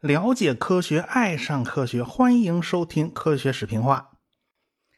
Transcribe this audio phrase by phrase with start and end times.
[0.00, 4.10] 了解科学，爱上科学，欢迎收听《科学视频化》。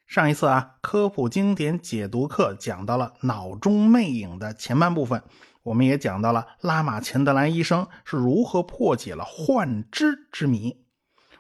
[0.07, 5.23] 上一次啊，科普经典解读课讲到了脑中魅影的前半部分，
[5.63, 10.86] 我们也讲到了拉玛钱德兰医生是如何破解了幻肢之谜。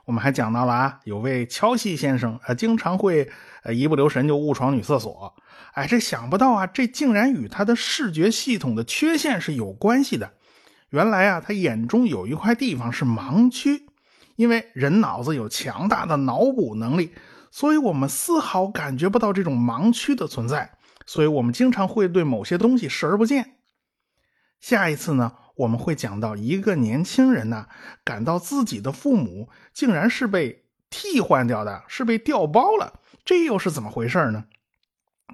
[0.06, 3.28] 我们还讲到了啊，有位乔西先生啊，经常会
[3.64, 5.34] 呃一不留神就误闯女厕所。
[5.72, 10.32] 哎，这想不到啊，这竟然与他的视觉系统的缺陷是有关系的。
[10.90, 13.88] 原来啊，他眼中有一块地方是盲区，
[14.36, 17.12] 因为人脑子有强大的脑补能力，
[17.50, 23.56] 所以我们丝毫感觉不到这种盲区的存在，所以我们经常会对某些东西视而不见。
[24.60, 27.66] 下一次呢，我们会讲到一个年轻人呢，
[28.04, 34.44] 感到自己的父母竟然是被替换掉的，是被调包了，这又是怎么回事呢？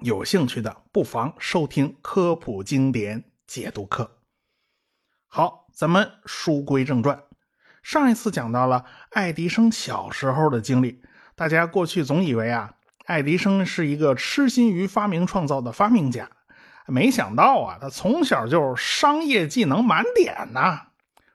[0.01, 4.17] 有兴趣的不妨收听科普经典解读课。
[5.27, 7.23] 好，咱们书归正传。
[7.81, 11.03] 上一次讲到了爱迪生小时候的经历，
[11.35, 12.75] 大家过去总以为啊，
[13.05, 16.29] 爱迪生是一个痴心于发明创造的发明家，
[16.87, 20.87] 没想到啊，他从小就商业技能满点呐。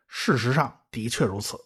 [0.07, 1.59] 事实上的确如此。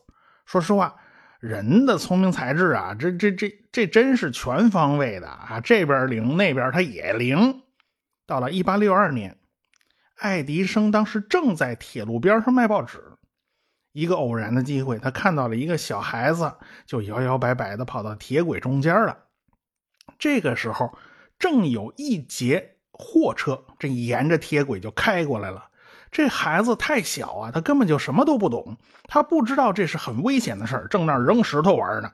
[0.46, 0.96] 说实话，
[1.40, 7.62] 人的聪明才智啊，这这这这真是全方位的啊，这边灵，那边他也灵。
[8.26, 9.38] 到了一八六二年。
[10.16, 13.02] 爱迪生当时正在铁路边上卖报纸，
[13.90, 16.54] 一个偶然的机会，他看到了一个小孩子，
[16.86, 19.18] 就摇摇摆摆的跑到铁轨中间了。
[20.20, 20.96] 这个时候，
[21.40, 25.66] 正有一节货车正沿着铁轨就开过来了。
[26.10, 28.76] 这孩子太小啊，他根本就什么都不懂，
[29.08, 32.12] 他不知道这是很危险的事正那扔石头玩呢。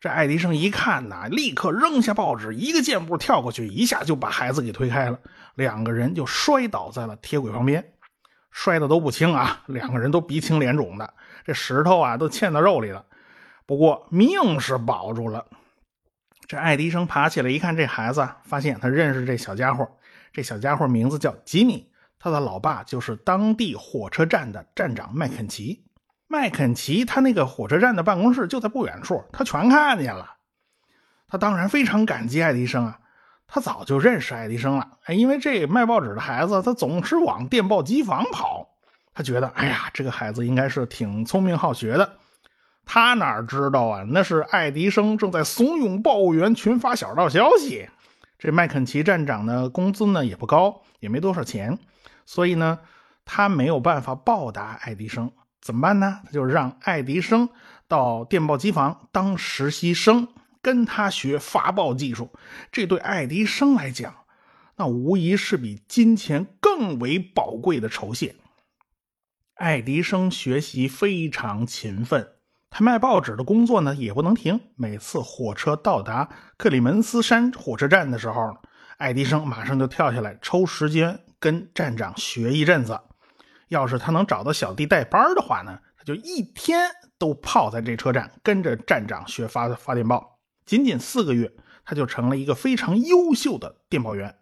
[0.00, 5.18] 这爱迪生一看呐，立刻扔下报纸，一个箭步跳过去，一下就把孩子给推开了。
[5.54, 7.92] 两个人就摔倒在了铁轨旁边，
[8.50, 9.62] 摔的都不轻啊！
[9.66, 11.12] 两个人都鼻青脸肿的，
[11.44, 13.04] 这石头啊都嵌到肉里了。
[13.66, 15.44] 不过命是保住了。
[16.50, 19.88] 这爱迪生爬起来一看，这孩子发现他认识这小家伙。
[20.32, 25.84] 这小家伙名字叫吉米，他的老爸就是当地火车站的站长麦肯齐。
[26.26, 30.38] 麦肯齐他那个火车站的办公室就在不远处，他全看见了。
[31.28, 32.98] 他当然非常感激爱迪生啊。
[33.46, 38.68] 他早就认识爱迪生了，哎，因为这卖报纸的孩子，他总是往电报机房跑。
[39.14, 42.16] 他觉得，哎呀，这个孩子应该是挺聪明好学的。
[42.84, 47.88] 他哪知道啊，那是爱迪生正在怂恿报务员群发小道消息。
[48.38, 51.78] 这麦肯齐站长的工资呢也不高，也没多少钱，
[52.26, 52.78] 所以呢，
[53.24, 55.30] 他没有办法报答爱迪生，
[55.60, 56.20] 怎么办呢？
[56.24, 57.48] 他就让爱迪生
[57.86, 60.28] 到电报机房当实习生。
[60.62, 62.34] 跟他学发报技术，
[62.70, 64.14] 这对爱迪生来讲，
[64.76, 68.36] 那无疑是比金钱更为宝贵的酬谢。
[69.54, 72.32] 爱迪生学习非常勤奋，
[72.70, 74.60] 他卖报纸的工作呢也不能停。
[74.76, 78.56] 每次火车到达克里门斯山火车站的时候，
[78.96, 82.98] 爱迪生马上就跳下来抽时间跟站长学一阵子。
[83.68, 90.38] 要是他能找到小弟带班的话呢，他就一天都泡在这车站，跟着站长学发发电报。
[90.64, 91.52] 仅仅四个月，
[91.84, 94.36] 他就成了一个非常优秀的电报员。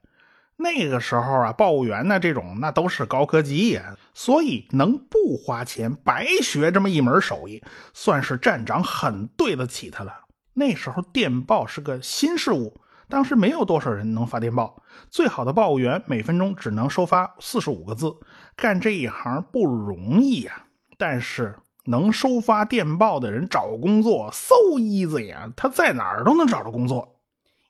[0.60, 7.62] 那个时候啊，报务员呢这种那都是高科技呀，所以能不花钱白学这么一门手艺，
[7.94, 10.12] 算是站长很对得起他了。
[10.54, 18.12] 那时候电报是个新事物，当时没有多少人能发电报，最好的报务员每分钟只能收发四十五个字，
[18.56, 20.64] 干这一行不容易呀。
[20.98, 21.54] 但是。
[21.90, 25.50] 能收发电报的人找工作，so easy 呀！
[25.56, 27.17] 他在哪儿都能找着工作。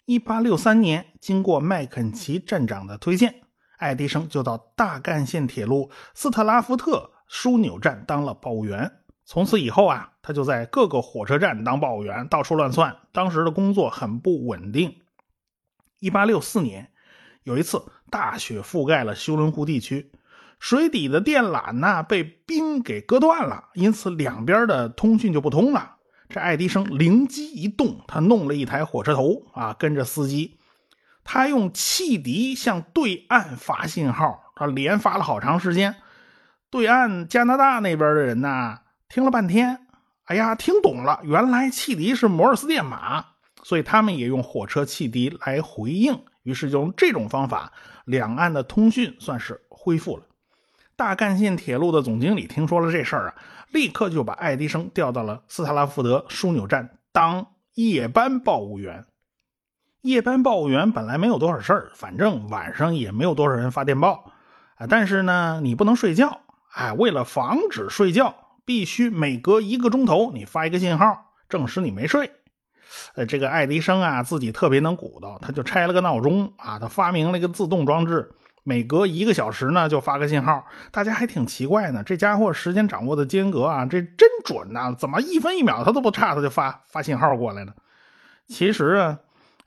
[0.08, 3.42] 一八六三年，经过麦肯齐站长的推荐，
[3.76, 8.90] 爱迪生就到大干线铁路斯特拉夫特枢纽站当了报务员。
[9.26, 12.96] 从此以后啊，他就在各个火车站当报务员，到处乱窜。
[13.12, 14.96] 当时的工作很不稳定。
[15.98, 16.90] 一八六四年，
[17.42, 20.10] 有一次大雪覆盖了休伦湖地区。
[20.58, 25.96] 水底的电缆呢被冰给割断了，因此两边的通讯就不通了。
[26.28, 30.58] 这爱迪生灵机一动，他弄了一台火车头啊，跟着司机，
[31.24, 34.44] 他用汽笛向对岸发信号。
[34.54, 35.96] 他连发了好长时间，
[36.68, 38.78] 对岸加拿大那边的人呢
[39.08, 39.86] 听了半天，
[40.24, 43.24] 哎呀，听懂了，原来汽笛是摩尔斯电码，
[43.62, 46.20] 所以他们也用火车汽笛来回应。
[46.42, 47.72] 于是就用这种方法，
[48.04, 50.24] 两岸的通讯算是恢复了。
[50.98, 53.34] 大干线铁路的总经理听说了这事儿啊，
[53.70, 59.04] 立刻就把爱迪生调到了斯特拉福德枢纽站当夜班报务员。
[60.00, 64.32] 夜班报务员本来没有多少事儿，反正晚上也没有多少人发电报。
[64.74, 66.40] 啊，但是呢，你不能睡觉，
[66.72, 68.34] 哎，为了防止睡觉，
[68.64, 72.28] 必须每隔一个钟头你发一个信号，证实你没睡。
[73.14, 78.32] 呃，这个爱迪生啊，自己特别能鼓捣，他就拆了个闹钟啊，他发明了一个自动装置，
[78.68, 80.66] 每隔一个小时呢就发个信号。
[80.90, 87.74] 大家还挺奇怪呢，这家伙时间掌握的间隔啊，这真准呐，怎么一分一秒他都不差，他就发发信号过来了？
[88.46, 89.20] 其实啊，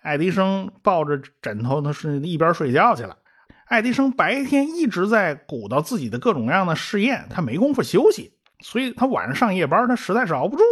[0.03, 3.17] 爱迪生抱着枕头，他是一边睡觉去了。
[3.65, 10.63] 爱迪生白天一直在鼓捣自己的各种各样的试验，他没工夫休息，所以他晚上上夜班，他实在是熬不住。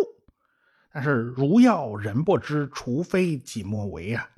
[0.94, 4.30] 但是如要人不知，除非己莫为啊！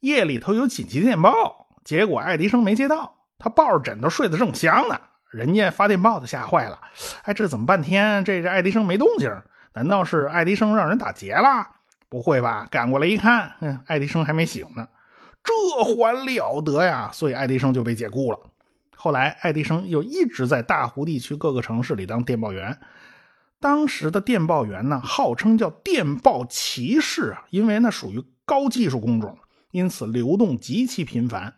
[0.00, 4.98] 夜里头有紧急电报，结果爱迪生没接到，他抱着枕头睡得正香呢，
[5.30, 6.80] 人家发电报的吓坏了。
[7.22, 9.30] 哎，这怎么半天这这爱迪生没动静？
[9.74, 11.68] 难道是爱迪生让人打劫了？
[12.08, 12.66] 不会吧？
[12.70, 14.88] 赶过来一看，嗯，爱迪生还没醒呢。
[15.42, 15.52] 这
[15.84, 17.10] 还了得呀！
[17.12, 18.38] 所以爱迪生就被解雇了。
[18.96, 22.78] 后来，爱迪生又一直在大湖地区各个城市里当电报员。
[23.60, 29.36] 当时的电报员呢，号称叫电报骑士啊，因为那属于高技术工种，
[29.72, 31.52] 因此流动极其频繁，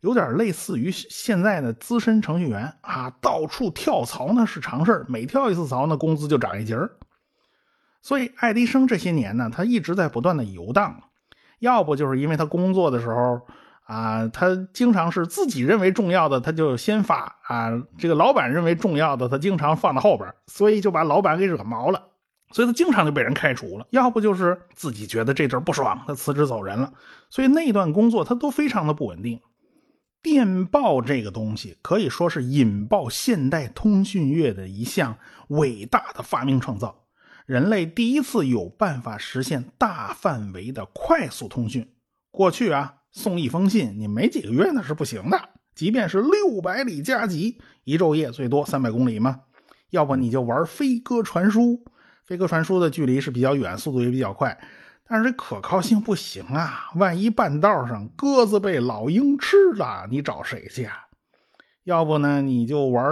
[0.00, 6.76] 有点类似于现在的资深程序员啊，到处跳槽那是常事每跳一次槽，呢工资就涨一截。
[8.02, 11.02] 所以，爱迪生这些年呢，他一直在不断的游荡。
[11.58, 13.42] 要不就是因为他工作的时候
[13.84, 22.02] 啊，他经常是自己认为重要的，他就先发啊；这个老板认为重要的，他经常放到后边，所以就把老板给惹毛了，
[22.52, 23.86] 所以他经常就被人开除了。
[23.90, 26.90] 要不就是自己觉得这阵不爽，他辞职走人了。
[27.28, 29.38] 所以那段工作他都非常的不稳定。
[30.22, 35.16] 电报这个东西可以说是引爆现代通讯业的一项
[35.48, 37.06] 伟大的发明创造。
[37.46, 41.88] 人类第一次有办法实现大范围的快速通讯。
[42.30, 45.48] 过去啊，送一封信，你没几个月那是不行的。
[45.74, 49.40] 即便是六百里加急，一昼夜最多三百公里嘛。
[49.88, 51.82] 要不你就玩飞鸽传书，
[52.24, 54.56] 飞鸽传书的距离是比较远，速度也比较快，
[55.10, 56.88] 但是这可靠性不行啊。
[56.94, 61.08] 万一半道上鸽子被老鹰吃了，你找谁去啊？
[61.82, 63.04] 要不呢，你就玩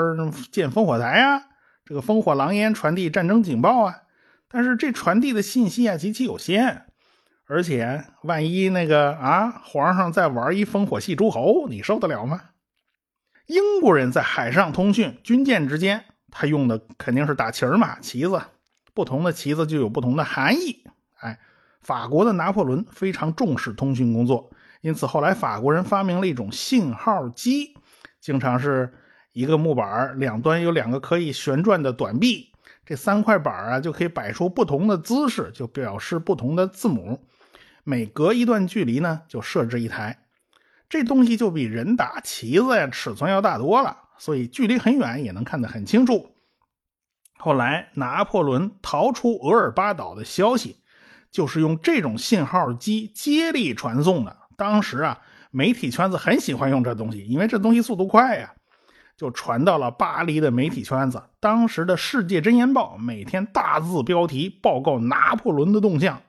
[0.52, 1.42] 建烽火台啊，
[1.84, 4.02] 这个烽火狼烟传递战争警报啊。
[4.46, 6.84] 但是这传递的信息啊极其有限，
[7.48, 12.42] 而且万一那个啊皇上再玩一烽火戏诸侯，你受得了吗？
[13.46, 18.40] 英国人在海上通讯，军舰之间，他用的肯定是打旗儿嘛，旗子，
[18.94, 20.84] 不同的旗子就有不同的含义。
[21.20, 21.40] 哎，
[21.88, 24.50] 法国的拿破仑非常重视通讯工作，
[24.82, 27.74] 因此后来法国人发明了一种信号机，
[28.20, 28.92] 经常是
[29.32, 32.52] 一个木板，两端有两个可以旋转的短臂。
[32.84, 37.26] 这三块板啊，就可以摆出不同的姿势，就表示不同的字母。
[37.84, 40.18] 每隔一段距离呢，就设置一台。
[40.90, 46.34] 这东西就比人打旗子呀，尺寸要大多了，所以距离很远也能看得很清楚。
[47.38, 50.77] 后来拿破仑逃出额尔巴岛的消息，
[51.30, 54.36] 就是用这种信号机接力传送的。
[54.56, 55.20] 当时啊，
[55.50, 58.54] 媒体圈子很喜欢用这东西，因为这东西速度快呀。
[59.16, 61.20] 就传到了巴黎的媒体圈子。
[61.40, 66.22] 当时的《世界真言报》每天大字标题报告拿破仑的动向：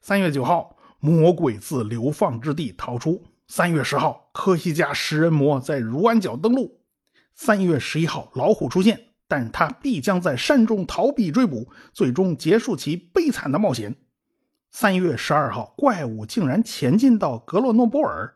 [0.00, 6.68] 三月九号，魔鬼自流放之地逃出；三月十号，科西嘉食人魔在如安角登陆；
[7.34, 13.92] 三月十一号，老虎出现，但他必将在山中逃避追捕，最终结束其悲惨的冒险；
[14.72, 18.26] 三月十二号，怪物竟然前进到格洛诺波尔；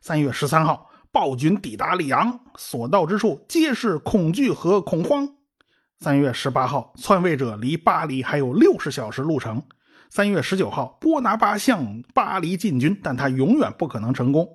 [0.00, 0.90] 三月十三号。
[1.12, 5.28] 暴君抵达里昂，所到之处皆是恐惧和恐慌。
[6.00, 9.62] 三月十八号，篡位者离巴黎还有六十小时路程。
[10.10, 14.48] 三月十九号，波拿巴向巴黎进军，但他永远不可能成功。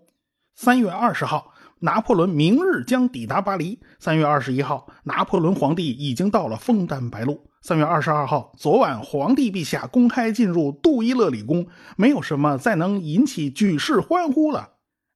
[0.56, 3.80] 三月二十号，拿破仑明日将抵达巴黎。
[3.98, 7.49] 三月二十一号，拿破仑皇帝已经到了枫丹白露。
[7.62, 14.70] 三月二十二号，昨晚皇帝陛下公开进入杜伊勒里宫，没有什么再能引起举世欢呼了。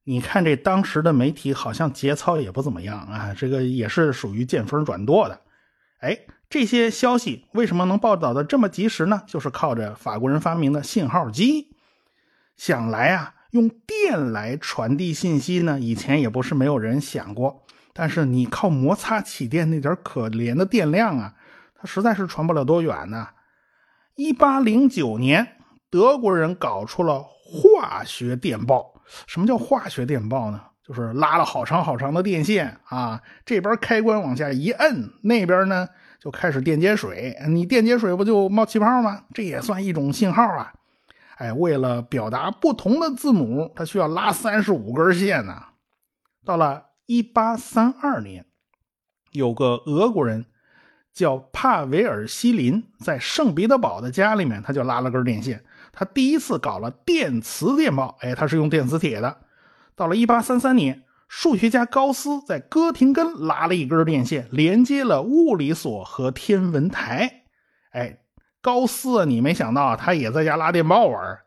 [0.04, 5.40] 你看这当时的媒体好像节操也不怎么样啊，这个也是属于见风转舵的。
[6.02, 6.20] 哎，
[6.50, 9.24] 这些消息为什么能报道的这么及时呢？
[9.26, 11.70] 就是靠着法国人发明的信号机。
[12.58, 17.64] 想来啊，用电来传递信息呢，以前也不是没有人想过。
[17.94, 21.36] 但是你靠摩擦起电那点可怜的电量啊，
[21.84, 23.28] 它实在是传不了多远呢。
[24.16, 25.58] 一八零九年，
[25.90, 29.02] 德国人搞出了化学电报。
[29.28, 30.62] 什么叫化学电报呢？
[30.82, 35.90] 就是拉了好长好长的电线啊，这边开关往下一摁，那边呢
[36.22, 39.26] 就开始电解水，你电解水不就冒气泡吗？
[39.34, 40.72] 这也算一种信号啊。
[41.36, 45.64] 哎，为了表达不同的字母，它需要拉三十五根线呢。
[46.46, 48.46] 到了一八三二年，
[49.32, 50.46] 有个俄国人
[51.14, 55.64] 叫帕维尔西林，在圣彼得堡的家里面，他就拉了根电线。
[55.92, 59.38] 他第一次搞了电磁电报，哎，他是用电磁铁的。
[59.96, 67.44] 到了一八三三年，数学家高斯在哥廷根拉了一根电线，连接了物理所和天文台。
[67.92, 68.18] 哎，
[68.60, 71.40] 高斯，你没想到，他也在家拉电报玩。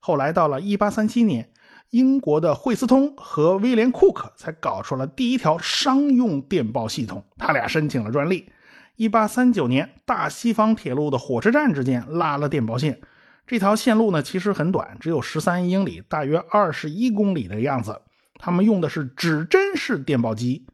[0.00, 1.50] 后来到了一八三七年，
[1.90, 8.50] 英国的惠斯通和威廉库克才搞出了第一条商用电报系统，他俩申请了专利。
[8.98, 13.00] 一八三九年，大西方铁路的火车站之间拉了电报线。
[13.46, 18.02] 这条线路呢，其实很短，只有十三英里，大约二十一公里的样子。
[18.40, 20.66] 他们用的是指针式电报机。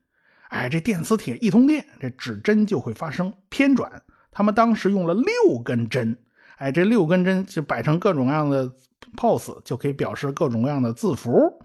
[0.48, 4.00] 哎，这电磁铁一通电，这指针就会发生偏转。
[4.32, 6.16] 他们当时用了六根针，
[6.56, 8.72] 哎，这六根针就摆成各种各样的
[9.18, 11.62] pose，就可以表示各种各样的字符。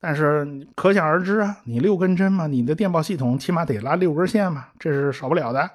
[0.00, 5.70] 但是可想而知啊，你六根针嘛，你的电报系统起码得拉六根线嘛，这是少不了的。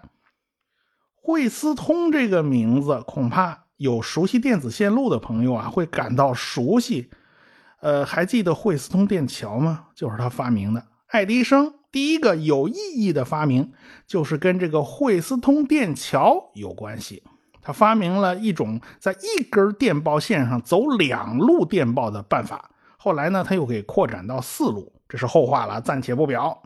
[1.15, 3.63] 惠斯通这个名字恐怕。
[3.77, 7.09] 有熟悉电子线路的朋友啊，会感到熟悉。
[7.81, 9.87] 呃，还记得惠斯通电桥吗？
[9.93, 10.85] 就是他发明的。
[11.07, 13.73] 爱迪生第一个有意义的发明，
[14.07, 17.23] 就是跟这个惠斯通电桥有关系。
[17.61, 22.69] 他发明了一种在一根电报线上走两路电报的办法。
[23.03, 26.63] 后来呢，他又给扩展到四路，这是后话了，暂且不表。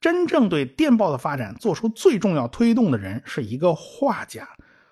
[0.00, 4.48] 真正对电报的发展做出最重要推动的人，是一个画家。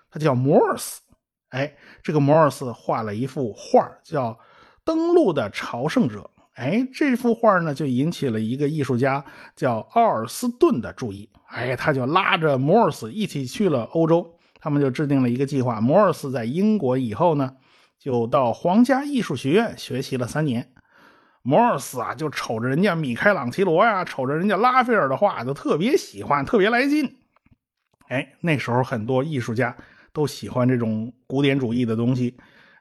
[0.09, 1.01] 他叫摩尔斯，
[1.49, 4.31] 哎，这个摩尔斯画了一幅画叫
[4.85, 6.31] 《登陆的朝圣者》。
[6.53, 11.29] 哎，这幅画呢，就引起了一个艺术家叫奥尔斯顿的注意。
[11.47, 14.33] 哎，他就拉着摩尔斯一起去了欧洲。
[14.61, 15.81] 他们就制定了一个计划。
[15.81, 17.57] 摩尔斯在英国以后呢，
[17.99, 20.71] 就到皇家艺术学院学习了三年。
[21.41, 27.17] 摩尔斯啊，就瞅着人家米开朗基罗呀，瞅着人家拉斐尔的画，就特别喜欢，特别来劲。
[28.07, 29.75] 哎，那时候很多艺术家。
[30.11, 32.35] 都喜欢这种古典主义的东西，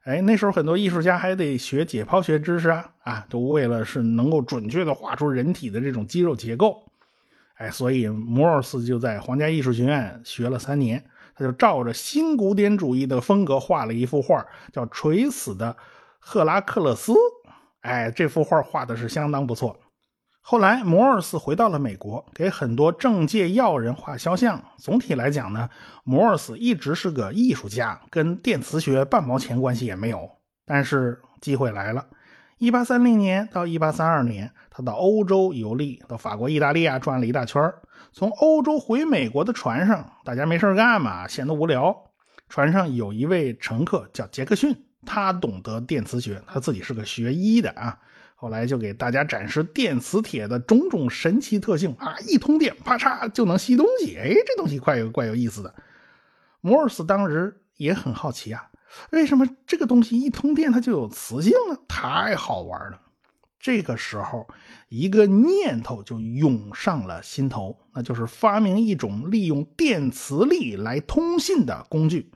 [0.04, 6.90] 哎，那时候很多艺术家还得学解剖学知识啊，啊，都为了是能够准确的画出人体的这种肌肉结构，
[7.56, 11.04] 哎，所以摩尔斯就在皇家艺术学院学了三年，
[11.38, 15.76] 他就照着新古典主义的风格画了一幅画，叫《垂死的
[16.18, 17.12] 赫拉克勒斯》，
[17.82, 19.78] 哎，这幅画画的是相当不错。
[20.40, 24.60] 后来，摩尔斯回到了美国，给很多政界要人画肖像。
[24.78, 25.68] 总体来讲呢，
[26.02, 30.28] 摩尔斯一直是个艺术家，跟电磁学半毛钱关系也没有。
[30.66, 32.04] 但是机会来了
[32.58, 37.72] ，1830年到1832年，他到欧洲游历，到法国、意大利啊转了一大圈
[38.12, 41.96] 从欧洲回美国的船上，大家没事干嘛，闲得无聊。
[42.48, 44.74] 船上有一位乘客叫杰克逊，
[45.04, 47.98] 他懂得电磁学，他自己是个学医的啊。
[48.34, 52.16] 后来就给大家展示电磁铁的种种神奇特性啊！
[52.28, 54.16] 一通电，啪嚓就能吸东西。
[54.16, 55.74] 哎，这东西怪有怪有意思的。
[56.60, 58.67] 摩尔斯当时也很好奇啊，
[59.10, 61.76] 为什么这个东西一通电它就有磁性呢？
[61.88, 63.00] 太好玩了。
[63.58, 64.46] 这个时候，
[64.88, 72.30] 一个念头就涌上了心头，那就是发明一种利用电磁力来通信的工具。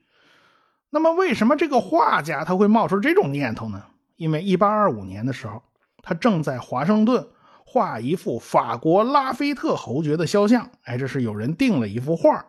[0.91, 3.85] 那么，为什么这个画家他会冒出这种念头呢？
[4.17, 5.63] 因为1825年的时候。
[6.05, 7.29] 他正在华盛顿
[7.65, 12.45] 画一幅法国拉菲特侯爵的肖像，哎，这是有人订了一幅画，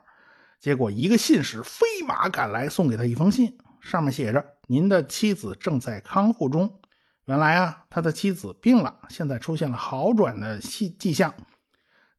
[0.60, 6.80] 结果一个信使飞马赶来，送给他一封信，上面写着：“您的妻子正在康复中。”
[7.26, 11.34] 原来啊，他的妻子病了，现在出现了好转的迹迹象。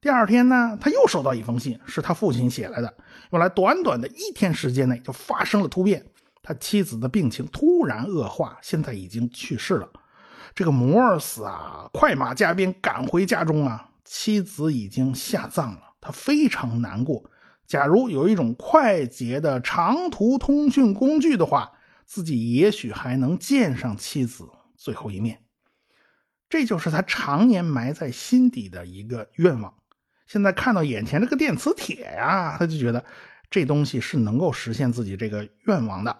[0.01, 2.95] 第二天呢，他又收到一封信，是他父亲写来的。
[3.31, 6.05] 原来短短的一天时间内就发生了突变，
[6.43, 9.89] 他妻子的病情突然恶化，现在已经去世了。
[10.55, 17.25] 这个摩尔斯啊，快马加鞭赶回家中啊，妻子已经下葬了，他非常难过。
[17.67, 21.73] 假如有一种快捷的长途通讯工具的话，
[22.05, 25.43] 自己也许还能见上妻子最后一面。
[26.49, 29.75] 这就是他常年埋在心底的一个愿望。
[30.27, 33.05] 现在看到眼前这个电磁铁呀，他就觉得
[33.51, 36.17] 这东西是能够实现自己这个愿望的。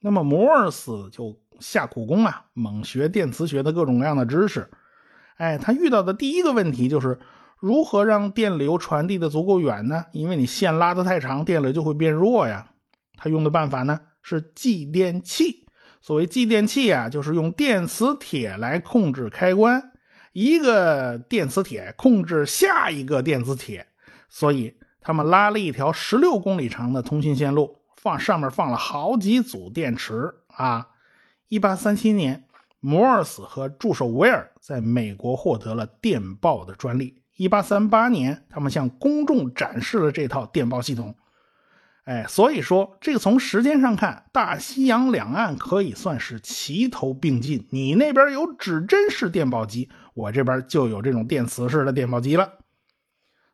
[0.00, 1.40] 那么摩尔斯就。
[1.58, 4.70] 下苦功啊，猛学电磁学的各种各样的知识。
[5.38, 7.18] 哎，他遇到的第一个问题就是
[7.58, 10.04] 如何让电流传递的足够远呢？
[10.12, 12.70] 因为你线拉得太长，电流就会变弱呀。
[13.16, 15.66] 他用的办法呢是继电器。
[16.02, 19.92] 所谓继电器啊，就是用电磁铁来控制开关，
[20.32, 23.86] 一个电磁铁控制下一个电磁铁。
[24.28, 30.88] 所以他们拉了一条十六公里长的通讯线路，放上面放了好几组电池啊。
[31.48, 32.44] 一八三七年，
[32.80, 37.22] 摩尔斯和助手威尔在美国获得了电报的专利。
[37.36, 41.14] 一八三八年，他们向公众展示了这套电报系统。
[42.04, 47.66] 哎，所以说这个从时间上看，大西洋两岸可以算是齐头并进。
[47.70, 52.52] 你那边有指针式电报机，我这边就有这种电磁式的电报机了。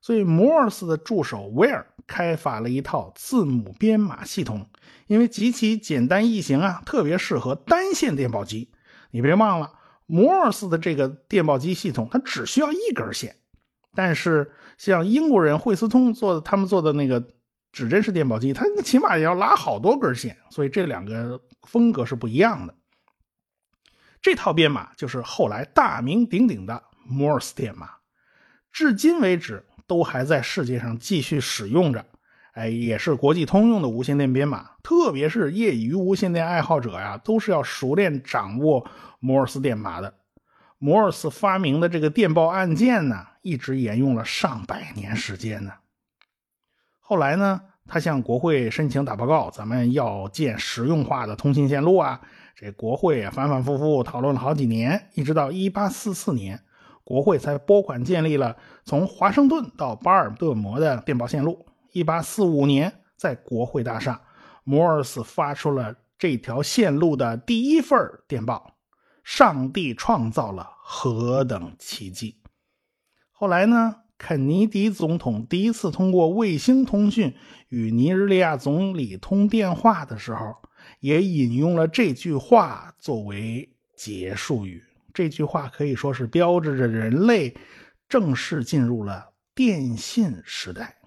[0.00, 4.68] 所以，摩尔斯的助手威尔开发了一套字母编码系统，
[5.06, 8.70] 因为极其简单易行啊，特别适合单线电报机。
[9.10, 9.72] 你别忘了。
[10.06, 13.36] 摩尔斯的这个电报机系统，它只需要一根线，
[13.94, 17.22] 但是像英国人惠斯通做的，他们做的那个
[17.72, 22.74] 指针式电报机，它起码也要拉好多根线，所以这两个风格是不一样的。
[24.20, 27.90] 这套编码就是后来大名鼎鼎的摩尔斯电码，
[28.70, 32.04] 至今为止都还在世界上继续使用着。
[32.52, 38.86] 哎，也是国际通用的无线电编码，特别是业余无线电爱好者呀，都是要熟练掌握
[39.20, 40.14] 摩尔斯电码的。
[40.78, 45.72] 摩尔斯发明的这个电报按键呢，一直沿用了上百年时间呢。
[47.00, 52.20] 后来呢，他向国会申请打报告，咱们要建实用化的通信线路啊。
[52.54, 56.62] 这国会也反反复复讨论了好几年，一直到1844年，
[57.02, 61.66] 国会才拨款建立了从华盛顿到巴尔的摩的电报线路。
[61.92, 64.22] 一八四五年，在国会大厦，
[64.64, 68.76] 摩尔斯发出了这条线路的第一份电报。
[69.24, 72.41] 上帝创造了何等奇迹！
[73.42, 73.96] 后来呢？
[74.18, 77.34] 肯尼迪总统第一次通过卫星通讯
[77.70, 80.54] 与尼日利亚总理通电话的时候，
[81.00, 84.84] 也引用了这句话作为结束语。
[85.12, 87.56] 这句话可以说是标志着人类
[88.08, 90.98] 正式进入了电信时代。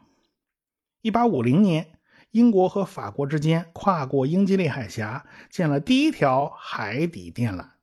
[1.02, 1.88] 一八五零年，
[2.32, 7.75] 英国和法国之间跨过英吉利海峡，建了第一条海底电缆。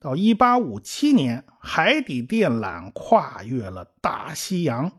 [0.00, 4.90] 到一八五七年，海底电缆跨越了大西洋。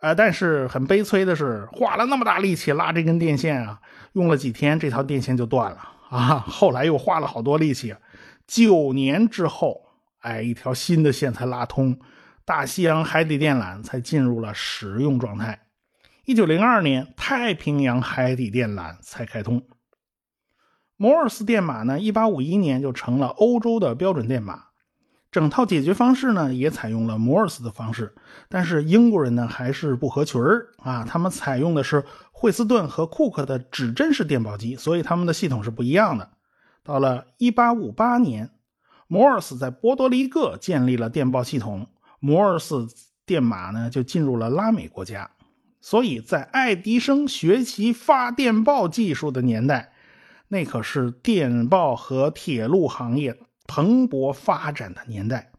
[0.00, 3.78] 呃，但是很悲催的是，花了那么大力气拉这根电线啊，
[4.14, 6.38] 用了几天，这条电线就断了啊。
[6.48, 7.94] 后来又花了好多力气，
[8.46, 9.82] 九年之后，
[10.20, 12.00] 哎，一条新的线才拉通，
[12.46, 15.60] 大西洋海底电缆才进入了使用状态。
[16.24, 19.62] 一九零二年，太平洋海底电缆才开通。
[21.02, 24.66] 摩尔斯电码呢，一八五一年就成了欧洲的标准电码。
[25.32, 28.14] 整套解决方式呢，也采用了摩尔斯的方式。
[28.48, 31.04] 但是英国人呢，还是不合群儿啊。
[31.04, 36.30] 他们采用的是惠斯顿和库克的指针式电报机，所以他们的系统是不一样的。
[36.84, 38.52] 到了一八五八年，
[39.08, 41.88] 摩尔斯在波多黎各建立了电报系统，
[42.20, 42.86] 摩尔斯
[43.26, 45.28] 电码呢，就进入了拉美国家。
[45.80, 49.91] 所以在爱迪生学习发电报技术的年代，
[50.52, 55.50] 那可是电报和铁路行业蓬勃发展的年代。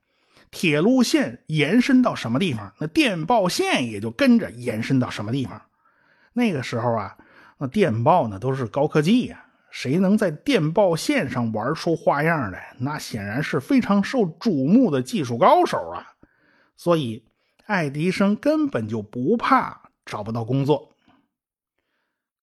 [0.51, 5.60] 铁路线延伸到什么地方，那电报线也就跟着延伸到什么地方。
[6.34, 7.17] 那个时候啊，
[7.58, 16.06] 那电报呢都是高科技呀，谁能在电报线上玩出花样来，那显然是非常受瞩目的技术高手啊。
[16.77, 17.25] 所以，
[17.65, 19.82] 爱迪生根本就不怕。
[20.06, 20.92] 找不到工作，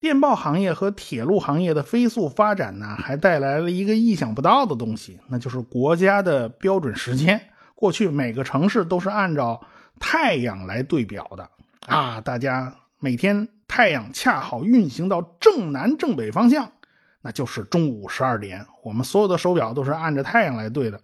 [0.01, 7.39] 电报行业和铁路行业的飞速发展呢，还带来了一个意想不到的东西，那就是国家的标准时间。
[7.75, 9.61] 过去每个城市都是按照
[9.99, 11.49] 太阳来对表的
[11.87, 16.73] 啊，大家每天太阳恰好运行到正南正北方向，
[17.21, 18.67] 那就是中午十二点。
[18.83, 20.99] 我们所有的手表都是按着太阳来对的。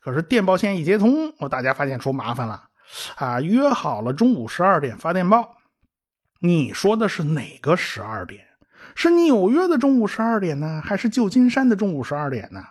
[0.00, 2.64] 可是电报线一接通，我大家发现出麻烦了
[3.16, 5.56] 啊，约好了中午十二点发电报。
[6.42, 8.46] 你说的是哪个十二点？
[8.94, 12.64] 是纽约的中午十二点呢，还是旧金山的中午十二点呢？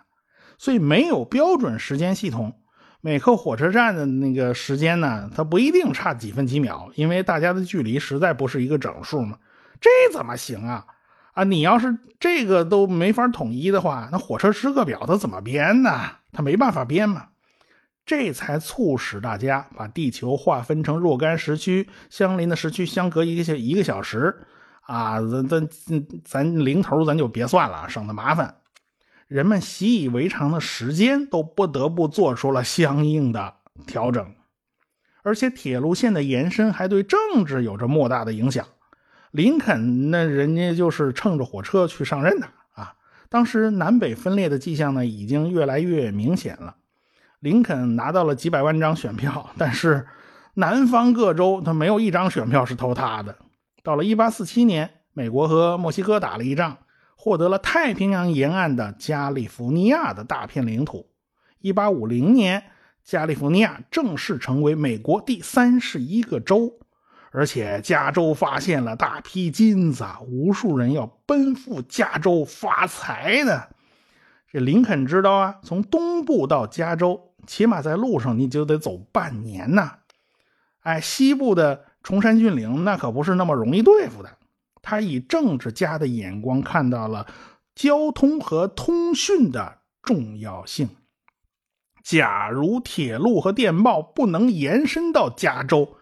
[0.58, 2.52] 所以没有标准时间系统，
[3.00, 9.38] 每个火车站的那个时间呢，它不一定差几分几秒，因为大家的距离实在不是一个整数嘛。
[9.80, 10.84] 这怎么行啊？
[11.32, 15.92] 啊，你要是这个都没法统一的话，那火车时刻表它怎么编呢？
[16.32, 17.28] 它没办法编嘛。
[18.06, 24.46] 这才促使大家把地球划分成若干时区，相邻的时区相隔一个小一个小时，
[24.82, 25.68] 啊，咱咱
[26.24, 28.56] 咱零头咱就别算了，省得麻烦。
[29.28, 33.54] 人们习以为常的时间都不得不做出了相应的
[33.86, 34.34] 调整，
[35.22, 38.66] 而且铁路线的延伸还对政治有着莫大的影响。
[39.30, 42.94] 林肯那人家就是乘着火车去上任的啊，
[43.28, 46.74] 当时南北分裂的迹象呢，已经越来越明显了。
[47.40, 50.06] 林肯拿到了几百万张选票，但是
[50.54, 53.34] 南方各州他没有一张选票是投他的。
[53.82, 56.76] 到了1847年，美国和墨西哥打了一仗，
[57.16, 61.06] 获得了太平洋沿岸的加利福尼亚的大片领土。
[61.62, 62.62] 1850年，
[63.02, 66.70] 加利福尼亚正式成为美国第三十一个州，
[67.32, 73.62] 而且加州发现了大批金子，无数人要奔赴加州发财呢。
[74.52, 79.98] 这林肯知道啊，从东部到加州，起码在路上你就得走半年呐。
[80.80, 84.38] 哎，西部的崇山峻岭那可不是那么容易对付的。
[84.82, 87.26] 他以政治家的眼光看到了
[87.74, 90.88] 交通和通讯的重要性。
[92.02, 95.96] 假如铁路和电报不能延伸到加州，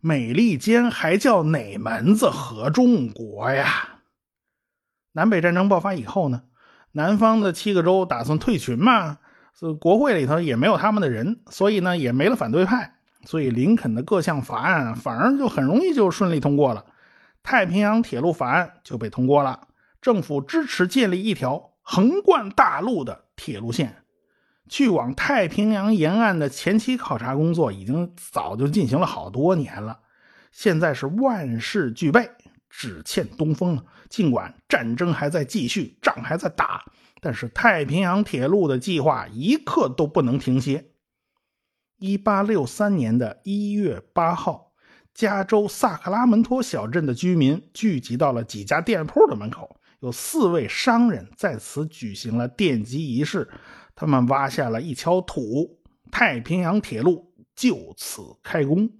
[0.00, 4.00] 美利坚还叫哪门子合众国呀？
[5.12, 6.44] 南北战争爆发以后呢，
[6.92, 9.18] 南方的七个州打算退群嘛，
[9.80, 16.84] 国会里头也没有他们的人，所以呢也没了反对派，所以林肯的各项法案反而就很容易就顺利通过了。
[17.42, 19.68] 太平洋铁路法案就被通过了，
[20.00, 23.96] 政府支持建立一条横贯大陆的铁路线。
[24.66, 30.00] 去往太平洋沿岸的前期考察工作已经早就进行了好多年了，
[30.52, 32.30] 现在是万事俱备，
[32.70, 33.84] 只欠东风了。
[34.08, 36.82] 尽管战争还在继续，仗还在打，
[37.24, 40.90] 但是太平洋铁路的计划一刻都不能停歇。
[41.98, 44.72] 一八六三年的一月八号，
[45.14, 53.48] 加州萨克拉门托小镇的居民聚集到了几家店铺的门口，有四位商人在此举行了奠基仪式。
[53.96, 55.78] 他们挖下了一锹土，
[56.10, 58.90] 太平洋铁路就此开工。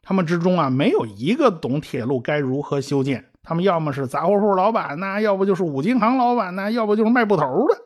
[0.00, 3.29] 他们之中啊，没有一个懂铁路该如何修建。
[3.42, 7.76] 他们要么是杂货铺老板呐，要不就是五金行老板呐，要不就是卖布头的。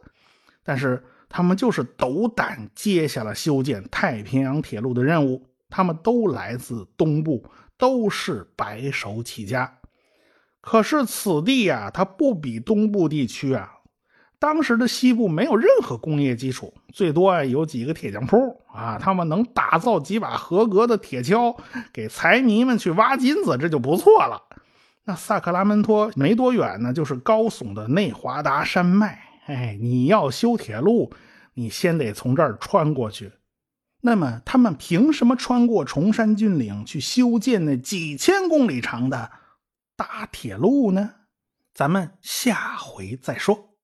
[0.62, 5.46] 但是他们就是斗胆接下了修建太平洋铁路的任务。
[5.70, 7.44] 他们都来自东部，
[7.76, 9.78] 都是白手起家。
[10.60, 13.70] 可是此地呀，它不比东部地区啊。
[14.38, 18.36] 当时的西部没有任何工业基础，最多啊有几个铁匠铺
[18.72, 21.56] 啊，他们能打造几把合格的铁锹，
[21.92, 24.40] 给财迷们去挖金子，这就不错了。
[25.06, 29.22] 那萨克拉门托没多远呢，就是高耸的内华达山脉。
[29.46, 31.12] 哎，你要修铁路，
[31.52, 33.32] 你先得从这儿穿过去。
[34.00, 39.30] 那么他们凭什么穿过崇山峻岭去修建那几千公里长的
[39.94, 41.10] 大铁路呢？
[41.74, 43.74] 咱们下回再说。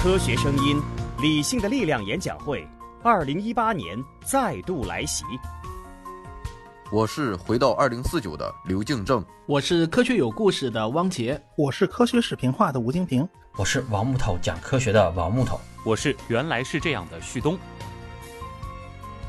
[0.00, 0.80] 科学声音，
[1.20, 2.68] 理性的力量演讲会，
[3.06, 5.24] 二零一八年再度来袭。
[6.90, 13.24] 我是回到二零四九的刘敬正，我是科学有故事的汪杰，我是科学视频化的吴京平，
[13.56, 17.56] 我是王木头讲科学的王木头，我是原来是这样的旭东。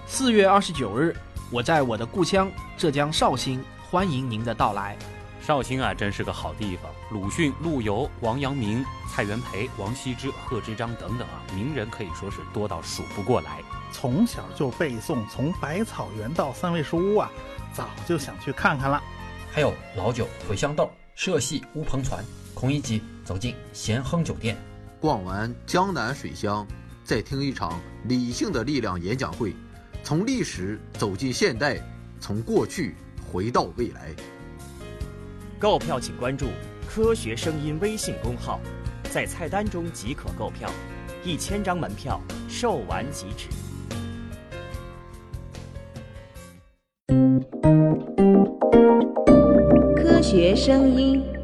[0.07, 1.15] 四月二十九日，
[1.51, 4.97] 我在我的故乡浙江绍兴，欢迎您的到来。
[5.47, 6.91] 绍兴啊，真是个好地方。
[7.09, 13.63] 鲁迅、陆游、王阳明、蔡元培、王羲之、贺知章等等啊，名人可以说是多到数不过来。
[13.89, 17.31] 从小就背诵《从百草园到三味书屋》啊，
[17.71, 19.01] 早就想去看看了。
[19.49, 22.21] 还有老酒、茴香豆、社戏、乌篷船。
[22.53, 24.57] 孔乙己走进咸亨酒店，
[24.99, 26.67] 逛完江南水乡，
[27.05, 29.55] 再听一场理性的力量演讲会，
[30.03, 31.81] 从历史走进现代，
[32.19, 32.97] 从过去
[33.31, 34.13] 回到未来。
[35.59, 36.49] 购票请关注
[36.87, 38.59] “科学声音”微信公号，
[39.09, 40.69] 在菜单中即可购票，
[41.23, 43.49] 一千张门票售完即止。
[49.95, 51.36] 科学声音。